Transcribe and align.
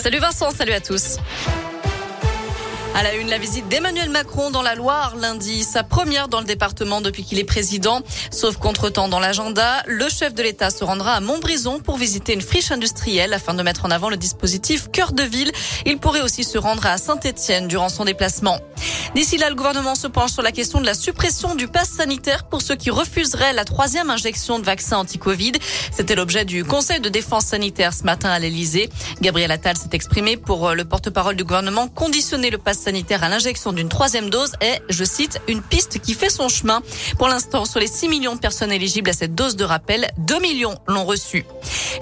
Salut 0.00 0.20
Vincent, 0.20 0.52
salut 0.52 0.74
à 0.74 0.80
tous. 0.80 1.16
À 2.94 3.02
la 3.02 3.14
une, 3.14 3.28
la 3.28 3.38
visite 3.38 3.68
d'Emmanuel 3.68 4.10
Macron 4.10 4.52
dans 4.52 4.62
la 4.62 4.76
Loire 4.76 5.16
lundi, 5.16 5.64
sa 5.64 5.82
première 5.82 6.28
dans 6.28 6.38
le 6.38 6.46
département 6.46 7.00
depuis 7.00 7.24
qu'il 7.24 7.40
est 7.40 7.44
président. 7.44 8.02
Sauf 8.30 8.58
contretemps 8.58 9.08
dans 9.08 9.18
l'agenda, 9.18 9.82
le 9.86 10.08
chef 10.08 10.34
de 10.34 10.42
l'État 10.44 10.70
se 10.70 10.84
rendra 10.84 11.14
à 11.14 11.20
Montbrison 11.20 11.80
pour 11.80 11.96
visiter 11.96 12.32
une 12.32 12.42
friche 12.42 12.70
industrielle 12.70 13.32
afin 13.32 13.54
de 13.54 13.62
mettre 13.64 13.86
en 13.86 13.90
avant 13.90 14.08
le 14.08 14.16
dispositif 14.16 14.88
Cœur 14.92 15.10
de 15.10 15.24
Ville. 15.24 15.50
Il 15.84 15.98
pourrait 15.98 16.22
aussi 16.22 16.44
se 16.44 16.58
rendre 16.58 16.86
à 16.86 16.96
Saint-Etienne 16.96 17.66
durant 17.66 17.88
son 17.88 18.04
déplacement. 18.04 18.60
D'ici 19.14 19.38
là, 19.38 19.48
le 19.48 19.54
gouvernement 19.54 19.94
se 19.94 20.06
penche 20.06 20.32
sur 20.32 20.42
la 20.42 20.52
question 20.52 20.80
de 20.80 20.86
la 20.86 20.94
suppression 20.94 21.54
du 21.54 21.66
pass 21.66 21.88
sanitaire 21.88 22.44
pour 22.44 22.60
ceux 22.60 22.76
qui 22.76 22.90
refuseraient 22.90 23.52
la 23.52 23.64
troisième 23.64 24.10
injection 24.10 24.58
de 24.58 24.64
vaccin 24.64 24.98
anti-Covid. 24.98 25.52
C'était 25.90 26.14
l'objet 26.14 26.44
du 26.44 26.64
Conseil 26.64 27.00
de 27.00 27.08
défense 27.08 27.46
sanitaire 27.46 27.94
ce 27.94 28.04
matin 28.04 28.28
à 28.28 28.38
l'Elysée. 28.38 28.90
Gabriel 29.22 29.50
Attal 29.50 29.76
s'est 29.76 29.88
exprimé 29.92 30.36
pour 30.36 30.74
le 30.74 30.84
porte-parole 30.84 31.36
du 31.36 31.44
gouvernement. 31.44 31.88
Conditionner 31.88 32.50
le 32.50 32.58
pass 32.58 32.78
sanitaire 32.78 33.24
à 33.24 33.28
l'injection 33.28 33.72
d'une 33.72 33.88
troisième 33.88 34.28
dose 34.28 34.52
est, 34.60 34.82
je 34.90 35.04
cite, 35.04 35.40
une 35.48 35.62
piste 35.62 36.00
qui 36.00 36.14
fait 36.14 36.30
son 36.30 36.48
chemin. 36.48 36.82
Pour 37.16 37.28
l'instant, 37.28 37.64
sur 37.64 37.80
les 37.80 37.86
6 37.86 38.08
millions 38.08 38.34
de 38.34 38.40
personnes 38.40 38.72
éligibles 38.72 39.10
à 39.10 39.14
cette 39.14 39.34
dose 39.34 39.56
de 39.56 39.64
rappel, 39.64 40.10
2 40.18 40.38
millions 40.40 40.76
l'ont 40.86 41.04
reçu. 41.04 41.46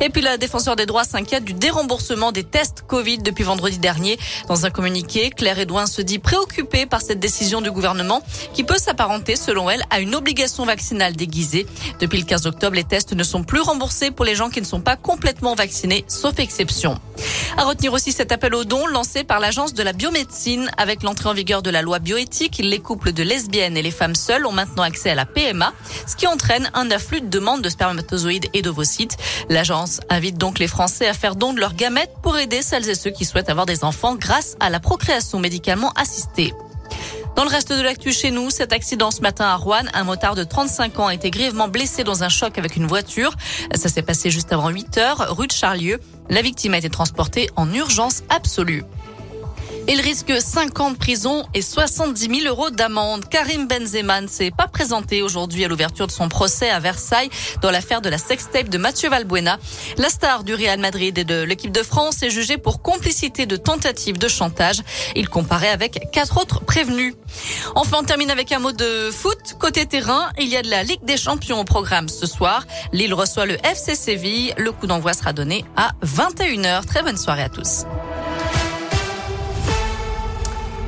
Et 0.00 0.10
puis 0.10 0.22
la 0.22 0.36
défenseur 0.38 0.76
des 0.76 0.86
droits 0.86 1.04
s'inquiète 1.04 1.44
du 1.44 1.54
déremboursement 1.54 2.32
des 2.32 2.44
tests 2.44 2.82
Covid 2.86 3.18
depuis 3.18 3.44
vendredi 3.44 3.78
dernier. 3.78 4.18
Dans 4.48 4.66
un 4.66 4.70
communiqué, 4.70 5.30
Claire 5.30 5.58
Edouin 5.58 5.86
se 5.86 6.02
dit 6.02 6.18
préoccupée 6.18 6.86
par 6.86 6.95
cette 7.00 7.20
décision 7.20 7.60
du 7.60 7.70
gouvernement 7.70 8.22
qui 8.54 8.64
peut 8.64 8.78
s'apparenter, 8.78 9.36
selon 9.36 9.70
elle, 9.70 9.82
à 9.90 10.00
une 10.00 10.14
obligation 10.14 10.64
vaccinale 10.64 11.14
déguisée. 11.14 11.66
Depuis 12.00 12.18
le 12.18 12.24
15 12.24 12.46
octobre, 12.46 12.76
les 12.76 12.84
tests 12.84 13.12
ne 13.12 13.24
sont 13.24 13.44
plus 13.44 13.60
remboursés 13.60 14.10
pour 14.10 14.24
les 14.24 14.34
gens 14.34 14.50
qui 14.50 14.60
ne 14.60 14.66
sont 14.66 14.80
pas 14.80 14.96
complètement 14.96 15.54
vaccinés, 15.54 16.04
sauf 16.08 16.38
exception. 16.38 16.98
À 17.56 17.64
retenir 17.64 17.92
aussi 17.92 18.12
cet 18.12 18.32
appel 18.32 18.54
aux 18.54 18.64
dons 18.64 18.86
lancé 18.86 19.24
par 19.24 19.40
l'agence 19.40 19.72
de 19.72 19.82
la 19.82 19.92
biomédecine 19.92 20.70
avec 20.76 21.02
l'entrée 21.02 21.28
en 21.28 21.34
vigueur 21.34 21.62
de 21.62 21.70
la 21.70 21.82
loi 21.82 21.98
bioéthique. 21.98 22.60
Les 22.62 22.78
couples 22.78 23.12
de 23.12 23.22
lesbiennes 23.22 23.76
et 23.76 23.82
les 23.82 23.90
femmes 23.90 24.14
seules 24.14 24.46
ont 24.46 24.52
maintenant 24.52 24.82
accès 24.82 25.10
à 25.10 25.14
la 25.14 25.24
PMA, 25.24 25.72
ce 26.06 26.16
qui 26.16 26.26
entraîne 26.26 26.70
un 26.74 26.90
afflux 26.90 27.20
de 27.20 27.28
demandes 27.28 27.62
de 27.62 27.68
spermatozoïdes 27.70 28.46
et 28.52 28.62
d'ovocytes. 28.62 29.16
L'agence 29.48 30.00
invite 30.10 30.36
donc 30.36 30.58
les 30.58 30.68
Français 30.68 31.08
à 31.08 31.14
faire 31.14 31.36
don 31.36 31.52
de 31.52 31.60
leurs 31.60 31.74
gamètes 31.74 32.12
pour 32.22 32.36
aider 32.36 32.62
celles 32.62 32.88
et 32.88 32.94
ceux 32.94 33.10
qui 33.10 33.24
souhaitent 33.24 33.50
avoir 33.50 33.66
des 33.66 33.84
enfants 33.84 34.14
grâce 34.14 34.56
à 34.60 34.70
la 34.70 34.80
procréation 34.80 35.38
médicalement 35.38 35.92
assistée. 35.96 36.52
Dans 37.36 37.44
le 37.44 37.50
reste 37.50 37.70
de 37.70 37.82
l'actu 37.82 38.12
chez 38.12 38.30
nous, 38.30 38.48
cet 38.48 38.72
accident 38.72 39.10
ce 39.10 39.20
matin 39.20 39.44
à 39.44 39.56
Rouen, 39.56 39.82
un 39.92 40.04
motard 40.04 40.36
de 40.36 40.42
35 40.42 40.98
ans 41.00 41.08
a 41.08 41.14
été 41.14 41.30
grièvement 41.30 41.68
blessé 41.68 42.02
dans 42.02 42.24
un 42.24 42.30
choc 42.30 42.56
avec 42.56 42.76
une 42.76 42.86
voiture. 42.86 43.34
Ça 43.74 43.90
s'est 43.90 44.00
passé 44.00 44.30
juste 44.30 44.54
avant 44.54 44.70
8 44.70 44.96
heures, 44.96 45.36
rue 45.36 45.46
de 45.46 45.52
Charlieu. 45.52 46.00
La 46.30 46.40
victime 46.40 46.72
a 46.72 46.78
été 46.78 46.88
transportée 46.88 47.50
en 47.54 47.70
urgence 47.74 48.22
absolue. 48.30 48.84
Il 49.88 50.00
risque 50.00 50.32
5 50.40 50.80
ans 50.80 50.90
de 50.90 50.96
prison 50.96 51.44
et 51.54 51.62
70 51.62 52.40
000 52.42 52.52
euros 52.52 52.70
d'amende. 52.70 53.28
Karim 53.28 53.68
Benzema 53.68 54.20
ne 54.20 54.26
s'est 54.26 54.50
pas 54.50 54.66
présenté 54.66 55.22
aujourd'hui 55.22 55.64
à 55.64 55.68
l'ouverture 55.68 56.08
de 56.08 56.12
son 56.12 56.28
procès 56.28 56.68
à 56.70 56.80
Versailles 56.80 57.30
dans 57.62 57.70
l'affaire 57.70 58.00
de 58.00 58.08
la 58.08 58.18
sextape 58.18 58.68
de 58.68 58.78
Mathieu 58.78 59.08
Valbuena. 59.08 59.58
La 59.96 60.08
star 60.08 60.42
du 60.42 60.54
Real 60.54 60.80
Madrid 60.80 61.16
et 61.18 61.24
de 61.24 61.42
l'équipe 61.42 61.70
de 61.70 61.84
France 61.84 62.24
est 62.24 62.30
jugée 62.30 62.58
pour 62.58 62.82
complicité 62.82 63.46
de 63.46 63.54
tentative 63.54 64.18
de 64.18 64.26
chantage. 64.26 64.82
Il 65.14 65.28
comparait 65.28 65.68
avec 65.68 66.10
quatre 66.10 66.40
autres 66.40 66.64
prévenus. 66.64 67.14
Enfin, 67.76 67.98
on 68.00 68.04
termine 68.04 68.32
avec 68.32 68.50
un 68.50 68.58
mot 68.58 68.72
de 68.72 69.10
foot. 69.12 69.54
Côté 69.60 69.86
terrain, 69.86 70.30
il 70.36 70.48
y 70.48 70.56
a 70.56 70.62
de 70.62 70.68
la 70.68 70.82
Ligue 70.82 71.04
des 71.04 71.16
Champions 71.16 71.60
au 71.60 71.64
programme 71.64 72.08
ce 72.08 72.26
soir. 72.26 72.64
Lille 72.92 73.14
reçoit 73.14 73.46
le 73.46 73.54
FC 73.64 73.94
Séville. 73.94 74.52
Le 74.58 74.72
coup 74.72 74.88
d'envoi 74.88 75.12
sera 75.12 75.32
donné 75.32 75.64
à 75.76 75.92
21h. 76.04 76.84
Très 76.86 77.04
bonne 77.04 77.16
soirée 77.16 77.44
à 77.44 77.48
tous. 77.48 77.84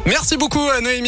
Merci 0.08 0.38
beaucoup, 0.38 0.66
Noémie. 0.82 1.06